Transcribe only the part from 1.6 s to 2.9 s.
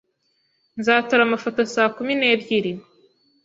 saa kumi n'ebyiri